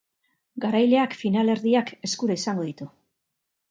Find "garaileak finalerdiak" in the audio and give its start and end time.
0.65-1.95